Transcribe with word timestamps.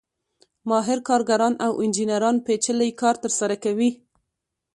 ماهر 0.69 0.99
کارګران 1.09 1.53
او 1.65 1.71
انجینران 1.83 2.35
پېچلی 2.45 2.89
کار 3.01 3.15
ترسره 3.23 3.55
کوي 3.63 3.89